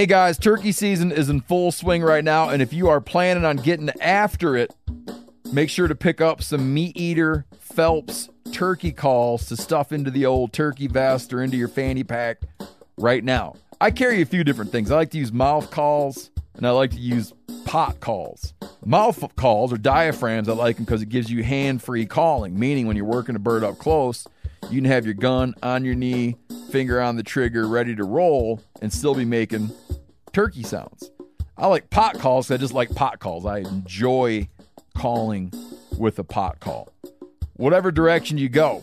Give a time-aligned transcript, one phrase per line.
[0.00, 3.44] Hey guys, turkey season is in full swing right now, and if you are planning
[3.44, 4.74] on getting after it,
[5.52, 10.24] make sure to pick up some Meat Eater Phelps turkey calls to stuff into the
[10.24, 12.40] old turkey vest or into your fanny pack
[12.96, 13.56] right now.
[13.78, 14.90] I carry a few different things.
[14.90, 17.34] I like to use mouth calls and I like to use
[17.66, 18.54] pot calls.
[18.82, 22.86] Mouth calls or diaphragms, I like them because it gives you hand free calling, meaning
[22.86, 24.26] when you're working a bird up close,
[24.70, 26.36] you can have your gun on your knee,
[26.70, 29.70] finger on the trigger, ready to roll, and still be making
[30.32, 31.10] turkey sounds.
[31.56, 32.50] I like pot calls.
[32.50, 33.44] I just like pot calls.
[33.44, 34.48] I enjoy
[34.96, 35.52] calling
[35.98, 36.88] with a pot call.
[37.54, 38.82] Whatever direction you go,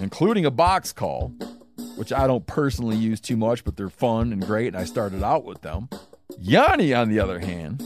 [0.00, 1.34] including a box call,
[1.96, 5.22] which I don't personally use too much, but they're fun and great, and I started
[5.22, 5.88] out with them.
[6.38, 7.82] Yanni, on the other hand,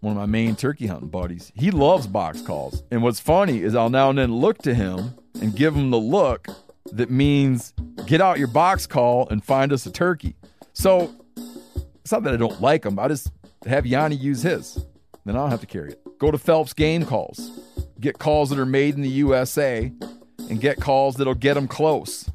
[0.00, 2.82] one of my main turkey hunting buddies, he loves box calls.
[2.90, 5.98] And what's funny is I'll now and then look to him and give him the
[5.98, 6.48] look
[6.92, 7.72] that means
[8.06, 10.36] get out your box call and find us a turkey.
[10.72, 11.12] So
[12.08, 12.98] it's not that I don't like them.
[12.98, 13.30] I just
[13.66, 14.82] have Yanni use his.
[15.26, 16.00] Then I don't have to carry it.
[16.18, 17.60] Go to Phelps Game Calls.
[18.00, 19.92] Get calls that are made in the USA
[20.48, 22.30] and get calls that'll get them close.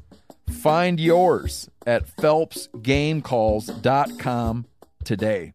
[0.48, 4.66] Find yours at phelpsgamecalls.com
[5.02, 5.54] today.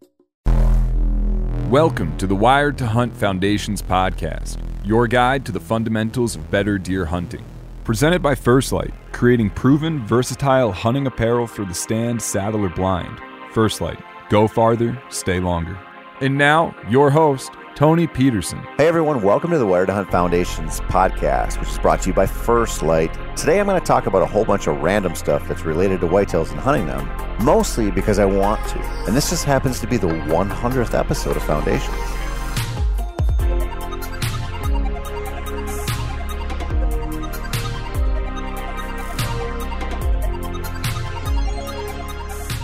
[1.69, 6.77] Welcome to the Wired to Hunt Foundations podcast, your guide to the fundamentals of better
[6.77, 7.45] deer hunting.
[7.85, 13.17] Presented by First Light, creating proven, versatile hunting apparel for the stand, saddle, or blind.
[13.51, 13.99] First Light,
[14.29, 15.75] go farther, stay longer.
[16.21, 18.59] And now, your host, Tony Peterson.
[18.77, 22.13] Hey everyone, welcome to the Wired to Hunt Foundations podcast, which is brought to you
[22.13, 23.11] by First Light.
[23.35, 26.07] Today I'm going to talk about a whole bunch of random stuff that's related to
[26.07, 27.09] whitetails and hunting them,
[27.43, 28.79] mostly because I want to.
[29.07, 31.95] And this just happens to be the 100th episode of Foundations.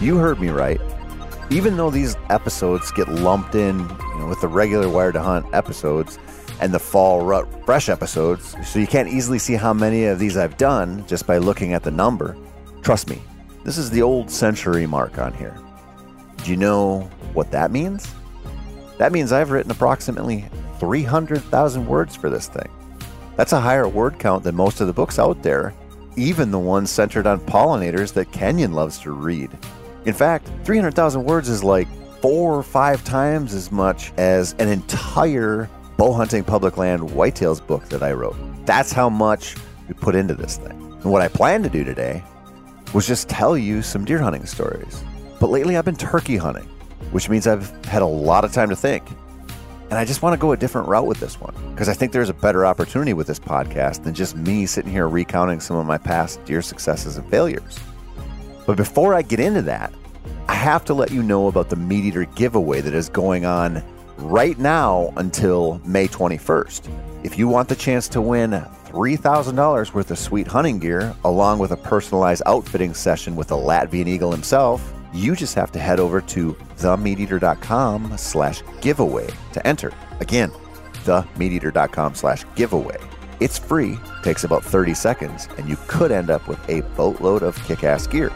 [0.06, 0.80] You heard me right.
[1.50, 5.48] Even though these episodes get lumped in you know, with the regular Wired to Hunt
[5.52, 6.20] episodes
[6.62, 10.38] and the fall rut fresh episodes, so you can't easily see how many of these
[10.38, 12.38] I've done just by looking at the number.
[12.84, 13.20] Trust me,
[13.64, 15.58] this is the old century mark on here.
[16.44, 18.14] Do you know what that means?
[19.00, 20.46] That means I've written approximately
[20.80, 22.70] 300,000 words for this thing.
[23.38, 25.74] That's a higher word count than most of the books out there,
[26.16, 29.50] even the ones centered on pollinators that Kenyon loves to read.
[30.06, 31.88] In fact, 300,000 words is like
[32.22, 37.88] four or five times as much as an entire bow hunting public land whitetails book
[37.90, 38.36] that I wrote.
[38.66, 39.56] That's how much
[39.88, 40.72] we put into this thing.
[40.72, 42.24] And what I plan to do today
[42.94, 45.04] was just tell you some deer hunting stories.
[45.40, 46.68] But lately I've been turkey hunting,
[47.12, 49.04] which means I've had a lot of time to think.
[49.90, 52.12] And I just want to go a different route with this one because I think
[52.12, 55.86] there's a better opportunity with this podcast than just me sitting here recounting some of
[55.86, 57.80] my past deer successes and failures.
[58.66, 59.94] But before I get into that,
[60.48, 63.84] I have to let you know about the Meat Eater giveaway that is going on
[64.18, 66.90] right now until May 21st.
[67.24, 71.72] If you want the chance to win $3,000 worth of sweet hunting gear, along with
[71.72, 76.22] a personalized outfitting session with the Latvian Eagle himself, you just have to head over
[76.22, 79.92] to themeateater.com slash giveaway to enter.
[80.20, 80.52] Again,
[81.04, 82.98] themeateater.com slash giveaway.
[83.40, 87.62] It's free, takes about 30 seconds, and you could end up with a boatload of
[87.66, 88.32] kick-ass gear.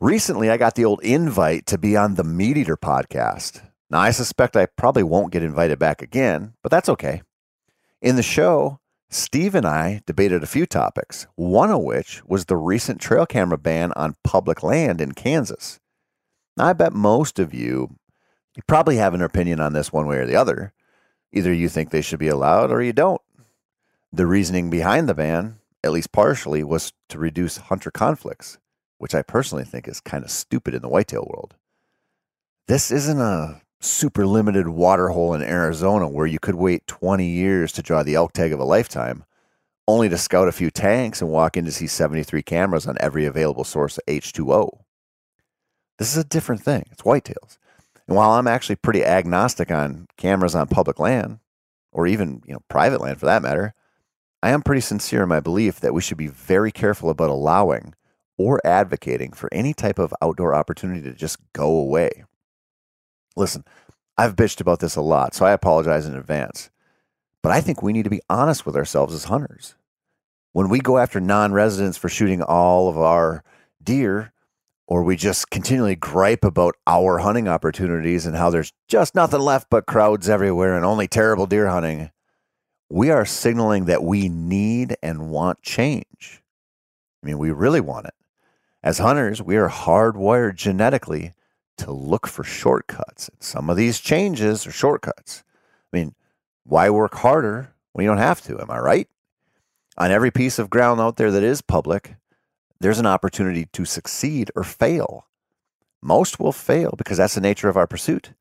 [0.00, 3.62] Recently, I got the old invite to be on the Meat Eater podcast.
[3.90, 7.22] Now, I suspect I probably won't get invited back again, but that's okay.
[8.00, 8.80] In the show,
[9.12, 13.58] Steve and I debated a few topics, one of which was the recent trail camera
[13.58, 15.80] ban on public land in Kansas.
[16.56, 20.36] I bet most of You probably have an opinion on this one way or the
[20.36, 20.72] other.
[21.32, 23.20] Either you think they should be allowed or you don't.
[24.12, 28.58] The reasoning behind the ban, at least partially, was to reduce hunter conflicts,
[28.98, 31.56] which I personally think is kind of stupid in the whitetail world.
[32.68, 37.72] This isn't a super limited water hole in Arizona where you could wait 20 years
[37.72, 39.24] to draw the elk tag of a lifetime,
[39.88, 43.24] only to scout a few tanks and walk in to see 73 cameras on every
[43.24, 44.80] available source of H2O.
[45.98, 46.84] This is a different thing.
[46.90, 47.58] It's whitetails.
[48.06, 51.38] And while I'm actually pretty agnostic on cameras on public land,
[51.92, 53.74] or even you know private land for that matter,
[54.42, 57.94] I am pretty sincere in my belief that we should be very careful about allowing
[58.38, 62.24] or advocating for any type of outdoor opportunity to just go away.
[63.36, 63.64] Listen,
[64.18, 66.70] I've bitched about this a lot, so I apologize in advance.
[67.42, 69.76] But I think we need to be honest with ourselves as hunters.
[70.52, 73.42] When we go after non residents for shooting all of our
[73.82, 74.32] deer,
[74.86, 79.68] or we just continually gripe about our hunting opportunities and how there's just nothing left
[79.70, 82.10] but crowds everywhere and only terrible deer hunting,
[82.90, 86.42] we are signaling that we need and want change.
[87.22, 88.14] I mean, we really want it.
[88.82, 91.32] As hunters, we are hardwired genetically
[91.80, 93.30] to look for shortcuts.
[93.38, 95.42] Some of these changes are shortcuts.
[95.92, 96.14] I mean,
[96.64, 98.60] why work harder when you don't have to?
[98.60, 99.08] Am I right?
[99.96, 102.16] On every piece of ground out there that is public,
[102.80, 105.26] there's an opportunity to succeed or fail.
[106.02, 108.32] Most will fail because that's the nature of our pursuit.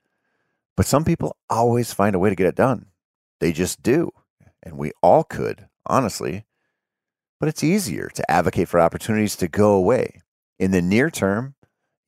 [0.75, 2.87] But some people always find a way to get it done.
[3.39, 4.11] They just do.
[4.63, 6.45] And we all could, honestly.
[7.39, 10.21] But it's easier to advocate for opportunities to go away.
[10.57, 11.55] In the near term,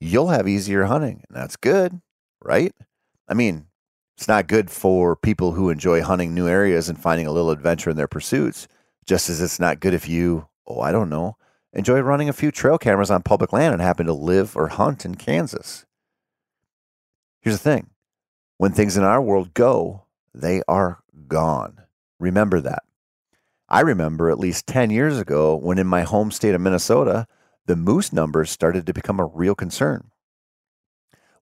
[0.01, 2.01] you'll have easier hunting, and that's good,
[2.43, 2.73] right?
[3.29, 3.67] I mean,
[4.17, 7.91] it's not good for people who enjoy hunting new areas and finding a little adventure
[7.91, 8.67] in their pursuits,
[9.05, 11.37] just as it's not good if you, oh, I don't know,
[11.71, 15.05] enjoy running a few trail cameras on public land and happen to live or hunt
[15.05, 15.85] in Kansas.
[17.41, 17.91] Here's the thing
[18.57, 21.81] when things in our world go, they are gone.
[22.19, 22.83] Remember that.
[23.69, 27.27] I remember at least 10 years ago when in my home state of Minnesota,
[27.71, 30.11] the moose numbers started to become a real concern.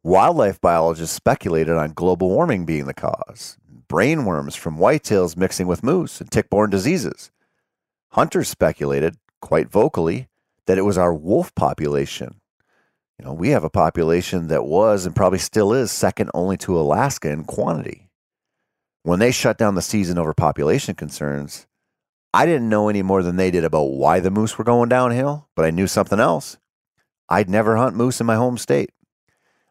[0.03, 6.21] Wildlife biologists speculated on global warming being the cause, brainworms from whitetails mixing with moose,
[6.21, 7.31] and tick borne diseases.
[8.09, 10.27] Hunters speculated, quite vocally,
[10.67, 12.39] that it was our wolf population.
[13.17, 16.79] You know, we have a population that was and probably still is second only to
[16.79, 18.11] Alaska in quantity.
[19.01, 21.65] When they shut down the season over population concerns,
[22.33, 25.49] I didn't know any more than they did about why the moose were going downhill,
[25.55, 26.57] but I knew something else.
[27.27, 28.91] I'd never hunt moose in my home state.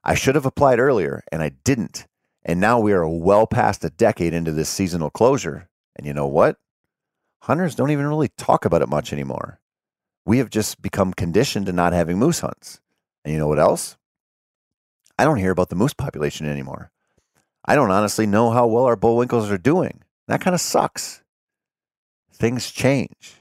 [0.04, 2.06] I should have applied earlier, and I didn't.
[2.44, 5.68] And now we are well past a decade into this seasonal closure.
[5.96, 6.56] And you know what?
[7.42, 9.60] Hunters don't even really talk about it much anymore.
[10.24, 12.80] We have just become conditioned to not having moose hunts.
[13.24, 13.96] And you know what else?
[15.18, 16.90] I don't hear about the moose population anymore.
[17.64, 20.02] I don't honestly know how well our bullwinkles are doing.
[20.26, 21.22] That kind of sucks.
[22.38, 23.40] Things change.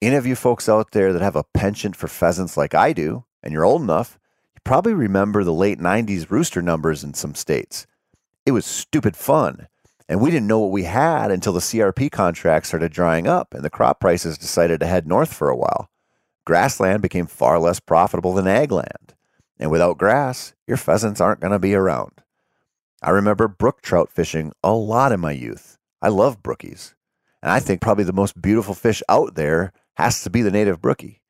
[0.00, 3.24] Any of you folks out there that have a penchant for pheasants like I do,
[3.42, 4.20] and you're old enough,
[4.54, 7.88] you probably remember the late 90s rooster numbers in some states.
[8.46, 9.66] It was stupid fun.
[10.08, 13.64] And we didn't know what we had until the CRP contract started drying up and
[13.64, 15.88] the crop prices decided to head north for a while.
[16.44, 19.14] Grassland became far less profitable than ag land.
[19.58, 22.12] And without grass, your pheasants aren't going to be around.
[23.02, 25.78] I remember brook trout fishing a lot in my youth.
[26.00, 26.94] I love brookies.
[27.44, 30.80] And I think probably the most beautiful fish out there has to be the native
[30.80, 31.20] brookie.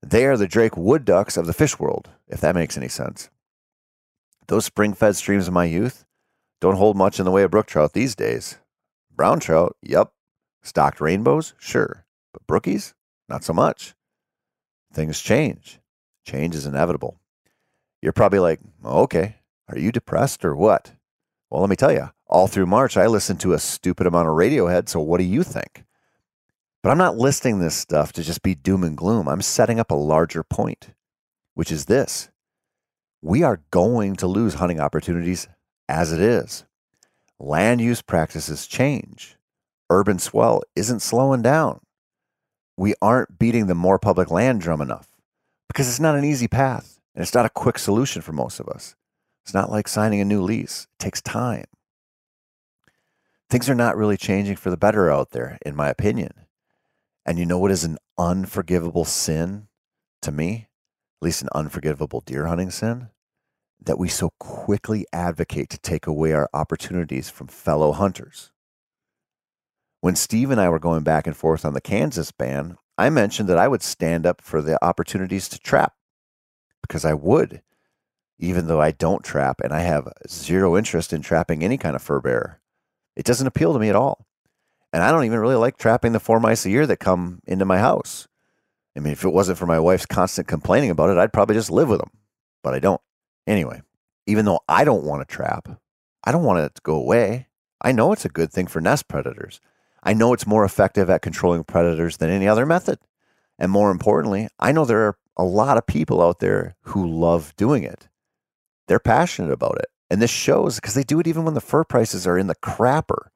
[0.00, 3.28] They are the Drake wood ducks of the fish world, if that makes any sense.
[4.46, 6.06] Those spring fed streams of my youth
[6.62, 8.56] don't hold much in the way of brook trout these days.
[9.14, 10.10] Brown trout, yep.
[10.62, 12.06] Stocked rainbows, sure.
[12.32, 12.94] But brookies,
[13.28, 13.94] not so much.
[14.94, 15.80] Things change.
[16.24, 17.20] Change is inevitable.
[18.00, 19.36] You're probably like, okay,
[19.68, 20.92] are you depressed or what?
[21.50, 24.34] Well, let me tell you, all through March, I listened to a stupid amount of
[24.34, 24.88] Radiohead.
[24.88, 25.84] So, what do you think?
[26.82, 29.28] But I'm not listing this stuff to just be doom and gloom.
[29.28, 30.90] I'm setting up a larger point,
[31.54, 32.30] which is this
[33.20, 35.48] we are going to lose hunting opportunities
[35.88, 36.64] as it is.
[37.40, 39.36] Land use practices change.
[39.90, 41.80] Urban swell isn't slowing down.
[42.76, 45.08] We aren't beating the more public land drum enough
[45.66, 48.68] because it's not an easy path and it's not a quick solution for most of
[48.68, 48.94] us.
[49.44, 51.64] It's not like signing a new lease, it takes time.
[53.50, 56.32] Things are not really changing for the better out there, in my opinion.
[57.26, 59.68] And you know what is an unforgivable sin
[60.22, 60.68] to me?
[61.20, 63.08] At least an unforgivable deer hunting sin?
[63.80, 68.50] That we so quickly advocate to take away our opportunities from fellow hunters.
[70.00, 73.48] When Steve and I were going back and forth on the Kansas ban, I mentioned
[73.48, 75.94] that I would stand up for the opportunities to trap
[76.82, 77.62] because I would.
[78.38, 82.02] even though I don't trap and I have zero interest in trapping any kind of
[82.02, 82.60] fur bear.
[83.18, 84.24] It doesn't appeal to me at all.
[84.92, 87.64] And I don't even really like trapping the four mice a year that come into
[87.64, 88.28] my house.
[88.96, 91.70] I mean, if it wasn't for my wife's constant complaining about it, I'd probably just
[91.70, 92.12] live with them,
[92.62, 93.00] but I don't.
[93.44, 93.82] Anyway,
[94.26, 95.68] even though I don't want to trap,
[96.22, 97.48] I don't want it to go away.
[97.82, 99.60] I know it's a good thing for nest predators.
[100.04, 103.00] I know it's more effective at controlling predators than any other method.
[103.58, 107.52] And more importantly, I know there are a lot of people out there who love
[107.56, 108.08] doing it.
[108.86, 109.86] They're passionate about it.
[110.10, 112.54] And this shows because they do it even when the fur prices are in the
[112.54, 113.28] crapper.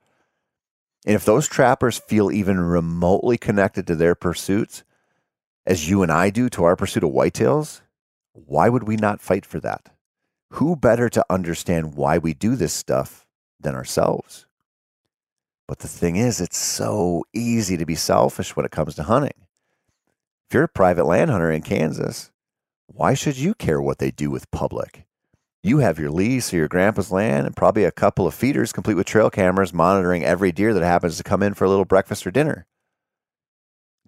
[1.04, 4.84] And if those trappers feel even remotely connected to their pursuits,
[5.66, 7.82] as you and I do to our pursuit of whitetails,
[8.32, 9.90] why would we not fight for that?
[10.52, 13.26] Who better to understand why we do this stuff
[13.60, 14.46] than ourselves?
[15.68, 19.46] But the thing is, it's so easy to be selfish when it comes to hunting.
[20.48, 22.30] If you're a private land hunter in Kansas,
[22.86, 25.06] why should you care what they do with public?
[25.64, 28.94] You have your lease or your grandpa's land and probably a couple of feeders complete
[28.94, 32.26] with trail cameras monitoring every deer that happens to come in for a little breakfast
[32.26, 32.66] or dinner.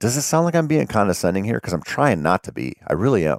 [0.01, 1.59] Does it sound like I'm being condescending here?
[1.59, 2.75] Because I'm trying not to be.
[2.89, 3.39] I really am.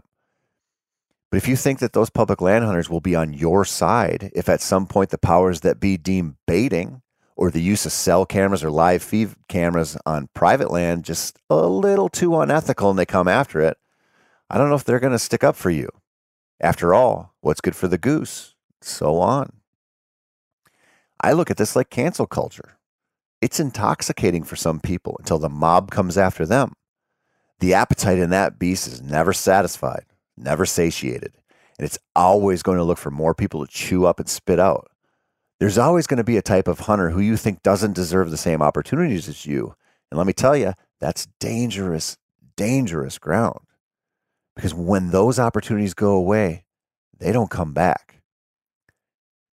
[1.30, 4.48] But if you think that those public land hunters will be on your side if
[4.48, 7.02] at some point the powers that be deem baiting
[7.36, 11.68] or the use of cell cameras or live feed cameras on private land just a
[11.68, 13.76] little too unethical and they come after it,
[14.50, 15.90] I don't know if they're going to stick up for you.
[16.62, 18.56] After all, what's good for the goose?
[18.82, 19.54] So on.
[21.22, 22.78] I look at this like cancel culture.
[23.40, 26.74] It's intoxicating for some people until the mob comes after them.
[27.60, 31.34] The appetite in that beast is never satisfied, never satiated,
[31.78, 34.90] and it's always going to look for more people to chew up and spit out.
[35.60, 38.38] There's always going to be a type of hunter who you think doesn't deserve the
[38.38, 39.76] same opportunities as you.
[40.10, 42.18] And let me tell you, that's dangerous,
[42.58, 43.60] dangerous ground.
[44.56, 46.65] Because when those opportunities go away,
[47.20, 48.22] they don't come back.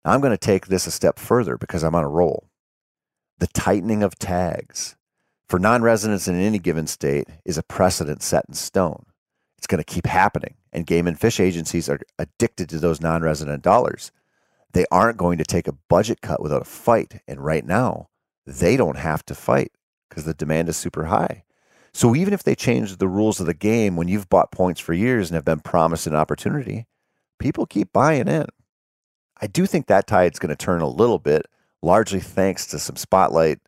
[0.04, 2.48] Now, I'm going to take this a step further because I'm on a roll.
[3.38, 4.96] The tightening of tags
[5.48, 9.06] for non residents in any given state is a precedent set in stone.
[9.56, 13.22] It's going to keep happening, and game and fish agencies are addicted to those non
[13.22, 14.12] resident dollars.
[14.72, 17.22] They aren't going to take a budget cut without a fight.
[17.26, 18.08] And right now,
[18.46, 19.72] they don't have to fight
[20.08, 21.44] because the demand is super high.
[21.92, 24.92] So even if they change the rules of the game when you've bought points for
[24.92, 26.86] years and have been promised an opportunity,
[27.38, 28.47] people keep buying in.
[29.40, 31.47] I do think that tide's going to turn a little bit,
[31.83, 33.59] largely thanks to some spotlight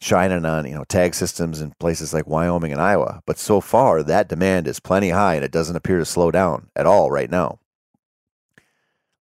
[0.00, 3.22] shining on you know tag systems in places like Wyoming and Iowa.
[3.26, 6.68] But so far, that demand is plenty high, and it doesn't appear to slow down
[6.76, 7.58] at all right now.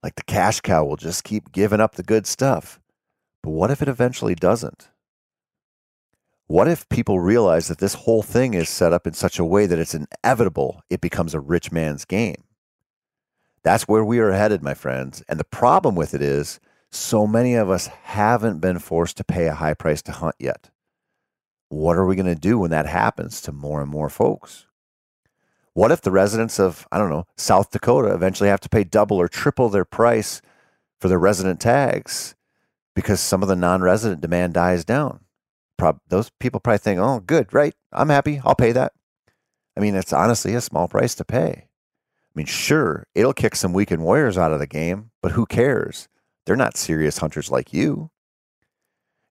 [0.02, 2.80] Like the cash cow will just keep giving up the good stuff.
[3.42, 4.88] But what if it eventually doesn't?
[6.46, 9.66] What if people realize that this whole thing is set up in such a way
[9.66, 12.44] that it's inevitable it becomes a rich man's game?
[13.64, 15.22] That's where we are headed, my friends.
[15.28, 19.46] And the problem with it is so many of us haven't been forced to pay
[19.46, 20.70] a high price to hunt yet.
[21.68, 24.66] What are we going to do when that happens to more and more folks?
[25.74, 29.16] What if the residents of, I don't know, South Dakota eventually have to pay double
[29.16, 30.42] or triple their price
[31.00, 32.34] for their resident tags
[32.94, 35.20] because some of the non resident demand dies down?
[36.08, 37.74] Those people probably think, oh, good, right.
[37.92, 38.40] I'm happy.
[38.44, 38.92] I'll pay that.
[39.76, 41.66] I mean, it's honestly a small price to pay.
[42.32, 46.08] I mean, sure, it'll kick some weekend warriors out of the game, but who cares?
[46.46, 48.10] They're not serious hunters like you.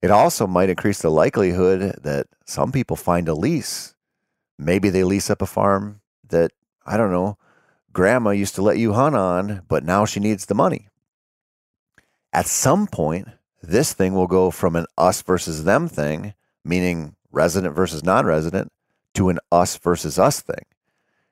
[0.04, 3.96] It also might increase the likelihood that some people find a lease.
[4.60, 6.52] Maybe they lease up a farm that,
[6.86, 7.38] I don't know,
[7.92, 10.88] grandma used to let you hunt on, but now she needs the money.
[12.32, 13.28] At some point,
[13.64, 18.72] this thing will go from an us versus them thing, meaning resident versus non resident,
[19.16, 20.66] to an us versus us thing.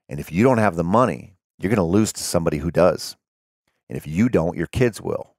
[0.07, 3.17] And if you don't have the money, you're going to lose to somebody who does.
[3.89, 5.35] And if you don't, your kids will.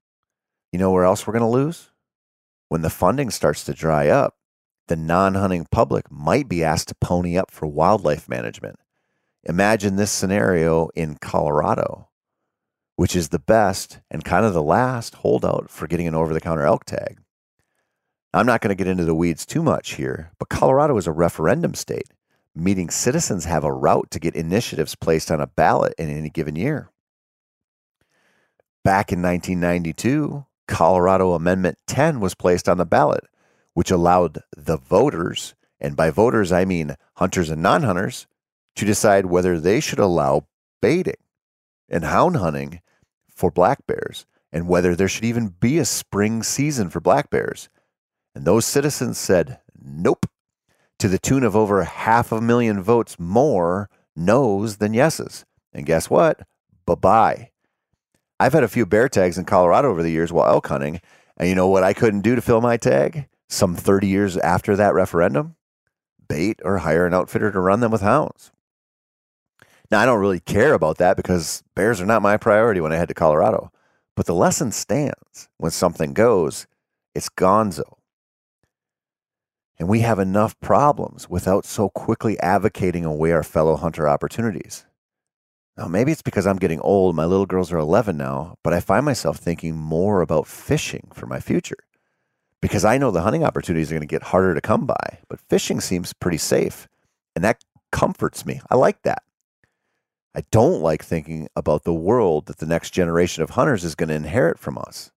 [0.72, 1.90] You know where else we're going to lose?
[2.68, 4.36] When the funding starts to dry up,
[4.88, 8.78] the non hunting public might be asked to pony up for wildlife management.
[9.44, 12.08] Imagine this scenario in Colorado,
[12.96, 16.40] which is the best and kind of the last holdout for getting an over the
[16.40, 17.18] counter elk tag.
[18.34, 21.12] I'm not going to get into the weeds too much here, but Colorado is a
[21.12, 22.12] referendum state,
[22.54, 26.57] meaning citizens have a route to get initiatives placed on a ballot in any given
[26.57, 26.90] year.
[28.83, 33.25] Back in 1992, Colorado Amendment 10 was placed on the ballot,
[33.75, 38.26] which allowed the voters, and by voters I mean hunters and non hunters,
[38.76, 40.47] to decide whether they should allow
[40.80, 41.16] baiting
[41.88, 42.80] and hound hunting
[43.28, 47.69] for black bears and whether there should even be a spring season for black bears.
[48.35, 50.26] And those citizens said, nope,
[51.00, 55.45] to the tune of over half a million votes more no's than yeses.
[55.73, 56.47] And guess what?
[56.87, 57.50] Bye bye.
[58.38, 61.00] I've had a few bear tags in Colorado over the years while elk hunting.
[61.37, 63.28] And you know what I couldn't do to fill my tag?
[63.49, 65.57] Some 30 years after that referendum?
[66.28, 68.52] Bait or hire an outfitter to run them with hounds.
[69.90, 72.97] Now, I don't really care about that because bears are not my priority when I
[72.97, 73.73] head to Colorado.
[74.16, 76.66] But the lesson stands when something goes,
[77.14, 78.00] it's gonzo.
[79.80, 84.84] And we have enough problems without so quickly advocating away our fellow hunter opportunities.
[85.78, 87.16] Now, maybe it's because I'm getting old.
[87.16, 91.26] My little girls are 11 now, but I find myself thinking more about fishing for
[91.26, 91.78] my future
[92.60, 95.40] because I know the hunting opportunities are going to get harder to come by, but
[95.49, 96.87] fishing seems pretty safe.
[97.34, 98.60] And that comforts me.
[98.68, 99.22] I like that.
[100.34, 104.10] I don't like thinking about the world that the next generation of hunters is going
[104.10, 105.10] to inherit from us.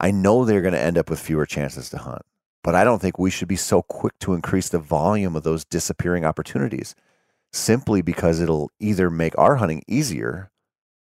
[0.00, 2.22] I know they're going to end up with fewer chances to hunt,
[2.64, 5.66] but I don't think we should be so quick to increase the volume of those
[5.66, 6.96] disappearing opportunities
[7.52, 10.50] simply because it'll either make our hunting easier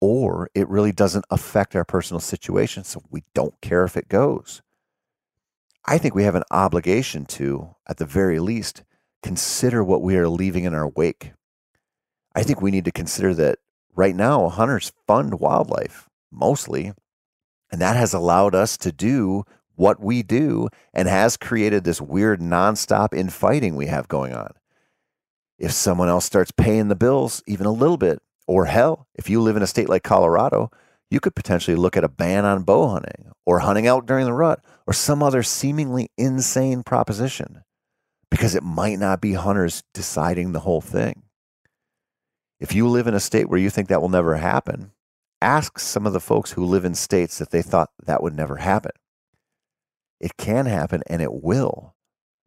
[0.00, 2.82] or it really doesn't affect our personal situation.
[2.82, 4.62] So we don't care if it goes.
[5.84, 8.82] I think we have an obligation to, at the very least,
[9.22, 11.32] consider what we are leaving in our wake.
[12.34, 13.58] I think we need to consider that
[13.94, 16.94] right now, hunters fund wildlife mostly,
[17.70, 19.44] and that has allowed us to do
[19.80, 24.52] what we do and has created this weird nonstop infighting we have going on.
[25.58, 29.40] If someone else starts paying the bills even a little bit, or hell, if you
[29.40, 30.70] live in a state like Colorado,
[31.10, 34.34] you could potentially look at a ban on bow hunting or hunting out during the
[34.34, 37.62] rut or some other seemingly insane proposition
[38.30, 41.22] because it might not be hunters deciding the whole thing.
[42.58, 44.92] If you live in a state where you think that will never happen,
[45.40, 48.56] ask some of the folks who live in states that they thought that would never
[48.56, 48.92] happen.
[50.20, 51.94] It can happen and it will.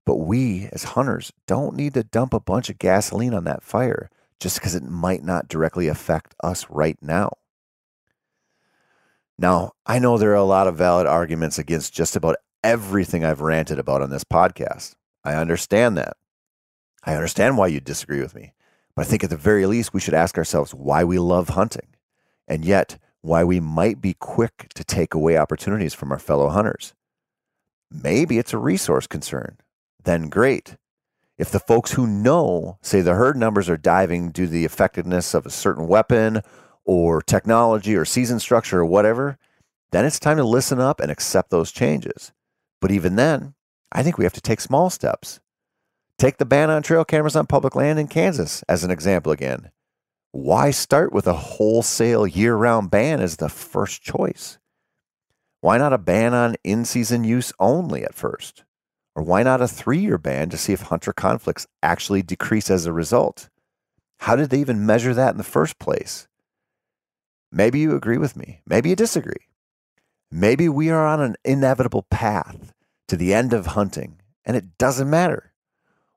[0.06, 4.10] But we, as hunters, don't need to dump a bunch of gasoline on that fire
[4.40, 7.32] just because it might not directly affect us right now.
[9.38, 13.42] Now, I know there are a lot of valid arguments against just about everything I've
[13.42, 14.96] ranted about on this podcast.
[15.24, 16.18] I understand that.
[17.04, 18.54] I understand why you disagree with me.
[18.96, 21.88] But I think at the very least, we should ask ourselves why we love hunting
[22.48, 26.94] and yet why we might be quick to take away opportunities from our fellow hunters.
[27.94, 29.58] Maybe it's a resource concern.
[30.04, 30.78] Then great.
[31.38, 35.34] If the folks who know say the herd numbers are diving due to the effectiveness
[35.34, 36.42] of a certain weapon
[36.86, 39.38] or technology or season structure or whatever,
[39.92, 42.32] then it's time to listen up and accept those changes.
[42.82, 43.54] But even then,
[43.92, 45.40] I think we have to take small steps.
[46.18, 49.72] Take the ban on trail cameras on public land in Kansas as an example again.
[50.32, 54.58] Why start with a wholesale year round ban as the first choice?
[55.64, 58.66] Why not a ban on in season use only at first?
[59.16, 62.86] Or why not a three year ban to see if hunter conflicts actually decrease as
[62.86, 63.48] a result?
[64.18, 66.28] How did they even measure that in the first place?
[67.50, 68.60] Maybe you agree with me.
[68.68, 69.48] Maybe you disagree.
[70.30, 72.74] Maybe we are on an inevitable path
[73.08, 75.54] to the end of hunting and it doesn't matter.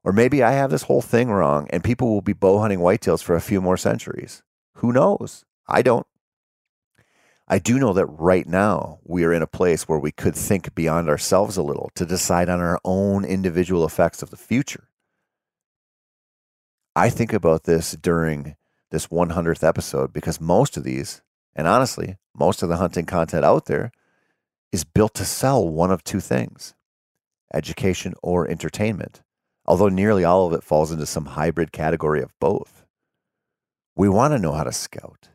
[0.03, 3.23] Or maybe I have this whole thing wrong and people will be bow hunting whitetails
[3.23, 4.43] for a few more centuries.
[4.79, 5.45] Who knows?
[5.69, 6.09] I don't.
[7.49, 10.75] I do know that right now we are in a place where we could think
[10.75, 14.89] beyond ourselves a little to decide on our own individual effects of the future.
[16.95, 18.57] I think about this during
[18.91, 21.23] this 100th episode because most of these,
[21.55, 23.93] and honestly, most of the hunting content out there
[24.73, 26.75] is built to sell one of two things
[27.55, 29.23] education or entertainment
[29.67, 32.85] although nearly all of it falls into some hybrid category of both.
[33.97, 35.31] We want to know how to scout.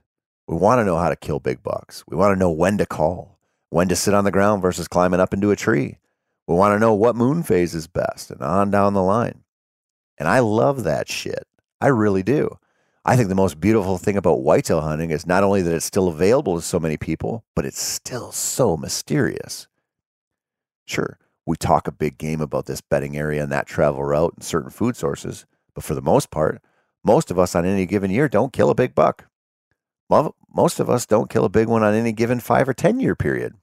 [0.47, 2.04] We want to know how to kill big bucks.
[2.08, 5.19] We want to know when to call, when to sit on the ground versus climbing
[5.19, 5.97] up into a tree.
[6.47, 9.43] We want to know what moon phase is best and on down the line.
[10.17, 11.47] And I love that shit.
[11.80, 12.58] I really do.
[13.04, 16.08] I think the most beautiful thing about whitetail hunting is not only that it's still
[16.08, 19.67] available to so many people, but it's still so mysterious.
[20.86, 24.43] Sure, we talk a big game about this bedding area and that travel route and
[24.43, 26.62] certain food sources, but for the most part,
[27.04, 29.25] most of us on any given year don't kill a big buck.
[30.54, 33.15] Most of us don't kill a big one on any given five or 10 year
[33.15, 33.54] period.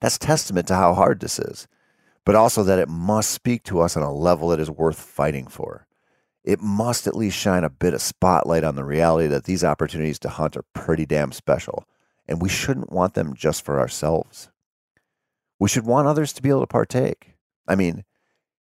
[0.00, 1.68] That's testament to how hard this is,
[2.24, 5.46] but also that it must speak to us on a level that is worth fighting
[5.46, 5.86] for.
[6.42, 10.18] It must at least shine a bit of spotlight on the reality that these opportunities
[10.20, 11.84] to hunt are pretty damn special,
[12.26, 14.50] and we shouldn't want them just for ourselves.
[15.60, 17.36] We should want others to be able to partake.
[17.68, 18.02] I mean,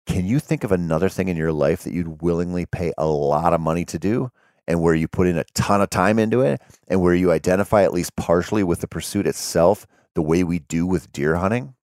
[0.06, 3.52] can you think of another thing in your life that you'd willingly pay a lot
[3.52, 4.32] of money to do
[4.68, 7.82] and where you put in a ton of time into it and where you identify
[7.82, 11.74] at least partially with the pursuit itself the way we do with deer hunting?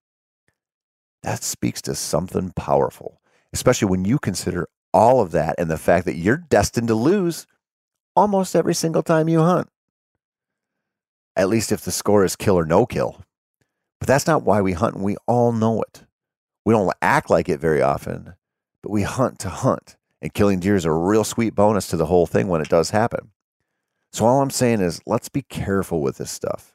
[1.22, 3.20] That speaks to something powerful,
[3.52, 7.46] especially when you consider all of that and the fact that you're destined to lose
[8.14, 9.68] almost every single time you hunt.
[11.36, 13.22] at least if the score is kill or no kill.
[14.00, 16.04] But that's not why we hunt, and we all know it.
[16.64, 18.34] We don't act like it very often,
[18.82, 19.96] but we hunt to hunt.
[20.22, 22.90] And killing deer is a real sweet bonus to the whole thing when it does
[22.90, 23.30] happen.
[24.12, 26.74] So, all I'm saying is let's be careful with this stuff.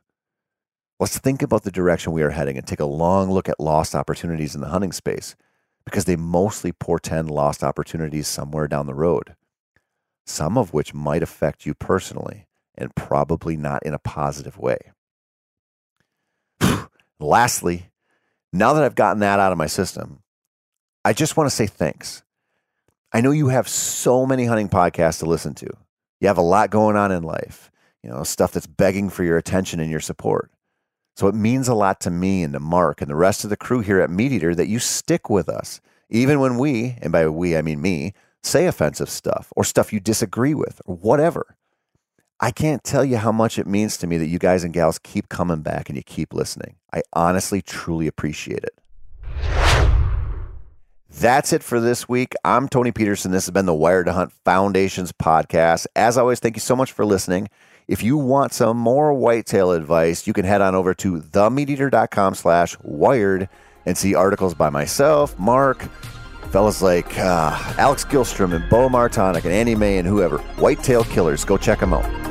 [1.00, 3.96] Let's think about the direction we are heading and take a long look at lost
[3.96, 5.36] opportunities in the hunting space
[5.86, 9.36] because they mostly portend lost opportunities somewhere down the road,
[10.26, 14.78] some of which might affect you personally and probably not in a positive way.
[17.20, 17.90] Lastly,
[18.54, 20.22] now that I've gotten that out of my system,
[21.04, 22.24] I just want to say thanks.
[23.14, 25.68] I know you have so many hunting podcasts to listen to.
[26.20, 27.72] You have a lot going on in life,
[28.04, 30.50] you know, stuff that's begging for your attention and your support.
[31.18, 33.58] So it means a lot to me and to Mark and the rest of the
[33.58, 37.28] crew here at Meat Eater that you stick with us, even when we, and by
[37.28, 41.58] we I mean me, say offensive stuff or stuff you disagree with or whatever.
[42.40, 44.98] I can't tell you how much it means to me that you guys and gals
[44.98, 46.78] keep coming back and you keep listening.
[46.92, 48.81] I honestly, truly appreciate it.
[51.20, 52.34] That's it for this week.
[52.46, 53.32] I'm Tony Peterson.
[53.32, 55.86] This has been the Wired to Hunt Foundations podcast.
[55.96, 57.50] As always, thank you so much for listening.
[57.88, 62.78] If you want some more whitetail advice, you can head on over to themeateater.com slash
[62.82, 63.50] wired
[63.86, 65.82] and see articles by myself, Mark,
[66.52, 70.38] fellas like uh, Alex Gilstrom and Beau Martonik and Andy May and whoever.
[70.38, 71.44] Whitetail Killers.
[71.44, 72.31] Go check them out.